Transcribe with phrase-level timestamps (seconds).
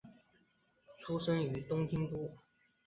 [0.97, 2.35] 出身于东京都。